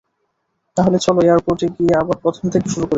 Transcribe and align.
তাহলে 0.77 0.97
চলো 1.05 1.19
এয়ারপোর্টে 1.23 1.67
গিয়ে 1.75 1.93
আবার 2.01 2.17
প্রথম 2.23 2.45
থেকে 2.53 2.67
শুরু 2.69 2.85
করি। 2.85 2.89